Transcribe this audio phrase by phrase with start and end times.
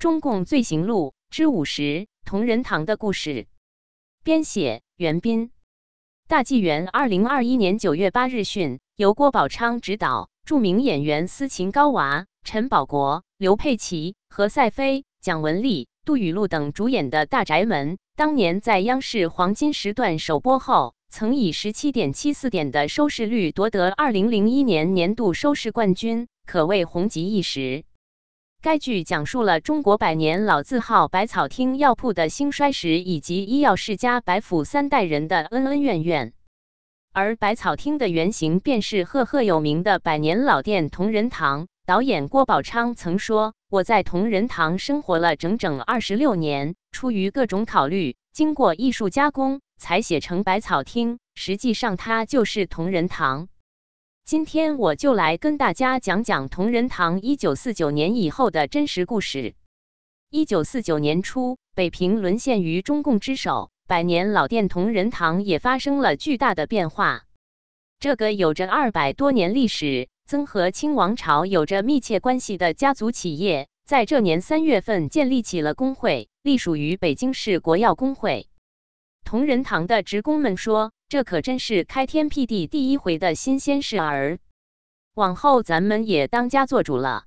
[0.00, 3.46] 中共罪行录之五十：同仁堂的故事。
[4.24, 5.50] 编写：袁斌。
[6.26, 27.84] 大纪元二零二一年九月八日讯，由郭宝昌执导，著名演员斯琴高娃、陈宝国、刘佩琦、何赛飞、蒋雯丽、杜雨露等主演的《大宅门》，当年在央视黄金时段首播后，曾以十七点七四点的收视率夺得二零零一年年度收视冠军，可谓红极一时。
[28.62, 36.34] 该剧讲述了中国百年老字号百草厅药铺的兴衰史，以及医药世家白府三代人的恩恩怨怨。
[37.14, 41.68] 而百草厅的原型便是赫赫有名的百年老店同仁堂。
[41.86, 51.18] 导演郭宝昌曾说：“我在同仁堂生活了整整二十六年，出于各种考虑，经过艺术加工，才写成百草厅。
[51.34, 53.48] 实际上，它就是同仁堂。”
[54.24, 59.54] 今天我就来跟大家讲讲同仁堂一九四九年以后的真实故事。
[60.30, 67.24] 一九四九年初，北平沦陷于中共之手，百年老店同仁堂也发生了巨大的变化。
[67.98, 78.46] 这个有着二百多年历史、曾和清王朝有着密切关系的家族企业，在这年三月份建立起了工会，隶属于北京市国药工会。
[79.30, 80.90] 同仁堂的职工们说。
[81.08, 84.40] 这可真是开天辟地第一回的新鲜事儿，
[85.14, 87.26] 往后咱们也当家做主了。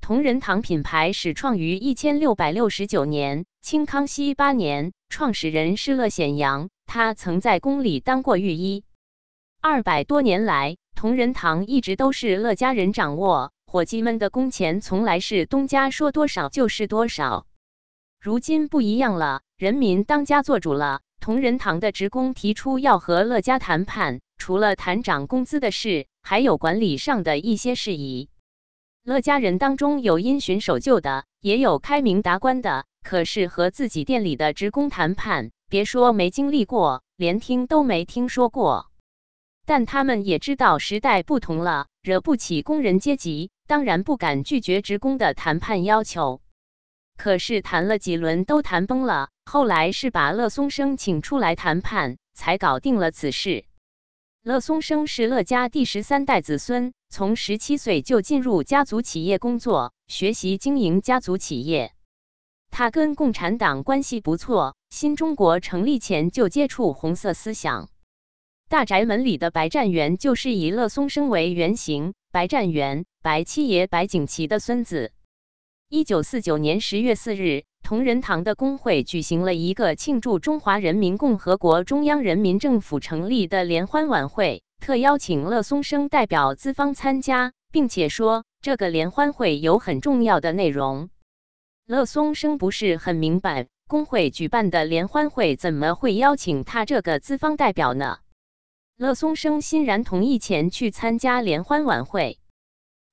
[0.00, 8.84] 同仁堂品牌始创于一千六百六十九年，清康熙八年，创始人是乐显阳，他曾在宫里当过御医。
[9.60, 17.46] 二百多年来，同仁堂一直都是乐家人掌握，伙计们的工钱从来是东家说多少就是多少。
[18.18, 21.02] 如今不一样了，人民当家做主了。
[21.20, 28.30] 同仁堂的职工提出要和乐家谈判，除了谈涨工资的事，还有管理上的一些事宜。
[29.04, 32.86] 乐家人当中有因循守旧的，也有开明达观的。
[33.02, 38.90] 可是和自己店里的职工谈判，别说没经历过，连听都没听说过。
[39.64, 46.42] 但他们也知道时代不同了，惹不起工人阶级，当然不敢拒绝职工的谈判要求。
[47.18, 53.64] 可是谈了几轮都谈崩了，后来是把乐松生请出来谈判，才搞定了此事。
[54.44, 61.92] 乐松生是乐家第十三代子孙，从十七岁就进入家族企业工作，学习经营家族企业。
[62.70, 67.90] 他跟共产党关系不错，新中国成立前就接触红色思想。
[68.68, 75.10] 大宅门里的白占元就是以乐松生为原型，白占元，白七爷白景琦的孙子。
[75.90, 91.08] 一九四九年十月四日，同仁堂的工会举行了一个庆祝中华人民共和国中央人民政府成立的联欢晚会，特邀请乐松生代表资方参加，并且说这个联欢会有很重要的内容。
[91.86, 98.18] 乐松生不是很明白，工会举办的联欢会怎么会邀请他这个资方代表呢？
[98.98, 102.38] 乐松生欣然同意前去参加联欢晚会，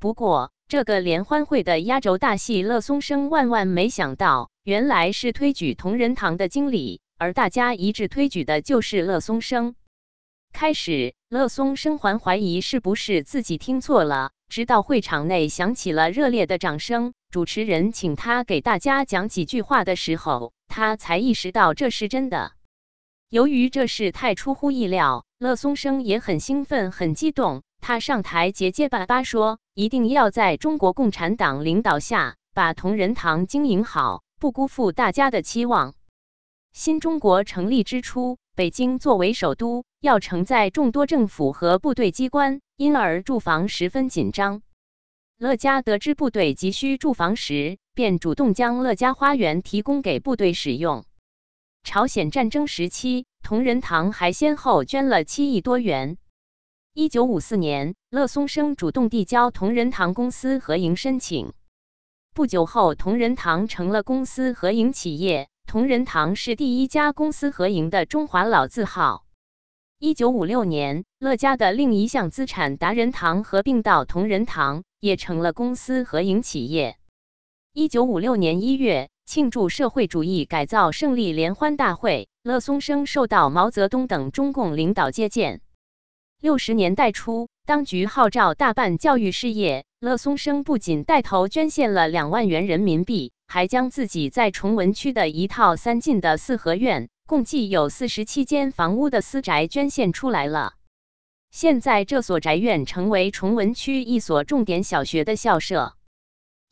[0.00, 0.52] 不过。
[0.72, 9.74] 这个联欢会的压轴大戏，乐松生万万没想到，原来是推举同仁堂的经理，而大家一致推举的就是乐松生。
[10.50, 22.52] 开始，乐松生还怀疑是不是自己听错了，直到会场内响起了热烈的掌声，主持人请他给大家讲几句话的时候，他才意识到这是真的。
[23.28, 27.62] 由于这事太出乎意料，乐松生也很兴奋，很激动。
[27.82, 35.94] 他上台结结巴巴说：“一定要在中国共产党领导下把同仁堂经营好，不辜负大家的期望。”
[36.72, 44.62] 新中国成立之初，北京作为首都，要承载众多政府和部队机关，因而住房十分紧张。
[45.36, 51.04] 乐嘉得知部队急需住房时，便主动将乐嘉花园提供给部队使用。
[51.82, 56.16] 朝鲜战争时期，同仁堂还先后捐了七亿多元。
[56.94, 61.54] 一九五四年，乐松生主动递交同仁堂公司合营申请。
[62.34, 65.48] 不久后，同仁堂成了公司合营企业。
[65.66, 69.24] 同仁堂是第一家公司合营的中华老字号。
[69.98, 76.98] 一九五六年，乐家的另一项资产达仁堂合并到同仁堂，也成了公司合营企业。
[77.72, 85.62] 一九五六年一月，庆祝社会主义改造胜利联欢大会，乐松生受到毛泽东等中共领导接见。
[86.42, 100.72] 六十年代初，当局号召大办教育事业，乐松生不仅带头捐献了两万元人民币，还将自己在崇文区的一套三进的四合院，共计有四十七间房屋的私宅捐献出来了。
[101.52, 105.94] 现在这所宅院成为崇文区一所重点小学的校舍。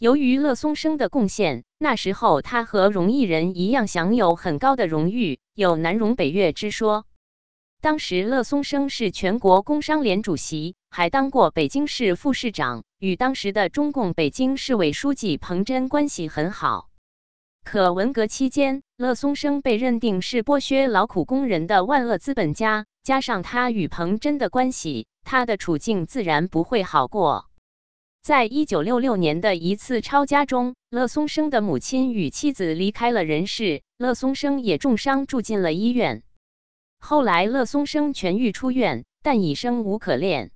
[0.00, 7.04] 由于乐松生的贡献，那时候他和荣毅人一样享有很高的荣誉，有南荣北岳之说。
[7.82, 16.90] 当时乐松生是全国工商联主席，还当过北京市副市长，与当时的中共北京市委书记彭真关系很好。
[17.64, 27.46] 可文革期间，乐松生被认定是剥削劳苦工人的万恶资本家，加上他与彭真的关系，他的处境自然不会好过。
[28.22, 36.22] 在一九六六年的一次抄家中，乐松生的母亲与妻子离开了人世，乐松生也重伤住进了医院。
[37.00, 40.52] 后来，乐松生痊愈出院，但已生无可恋。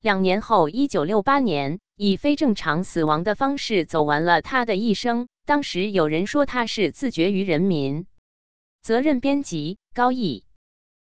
[0.00, 5.28] 两年后，一九六八年，以非正常死亡的方式走完了他的一生。
[5.44, 8.06] 当时有人说他是自绝于人民。
[8.80, 10.44] 责任编辑：高毅。